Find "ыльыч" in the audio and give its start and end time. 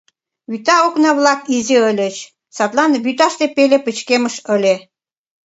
1.89-2.15